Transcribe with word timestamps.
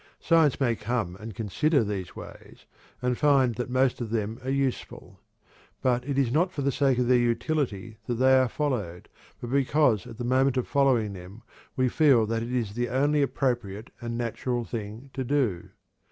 Science 0.19 0.59
may 0.59 0.75
come 0.75 1.15
and 1.17 1.35
consider 1.35 1.83
these 1.83 2.15
ways, 2.15 2.65
and 3.03 3.19
find 3.19 3.53
that 3.53 3.69
most 3.69 4.01
of 4.01 4.09
them 4.09 4.39
are 4.43 4.49
useful. 4.49 5.19
But 5.79 6.09
it 6.09 6.17
is 6.17 6.31
not 6.31 6.51
for 6.51 6.63
the 6.63 6.71
sake 6.71 6.97
of 6.97 7.07
their 7.07 7.19
utility 7.19 7.99
that 8.07 8.15
they 8.15 8.33
are 8.35 8.49
followed, 8.49 9.09
but 9.39 9.51
because 9.51 10.07
at 10.07 10.17
the 10.17 10.23
moment 10.23 10.57
of 10.57 10.67
following 10.67 11.13
them 11.13 11.43
we 11.75 11.87
feel 11.87 12.25
that 12.25 12.41
it 12.41 12.51
is 12.51 12.73
the 12.73 12.89
only 12.89 13.21
appropriate 13.21 13.91
and 14.01 14.17
natural 14.17 14.65
thing 14.65 15.11
to 15.13 15.23
do. 15.23 15.69